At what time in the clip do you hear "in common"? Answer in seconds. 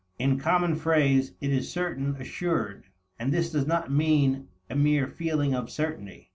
0.17-0.73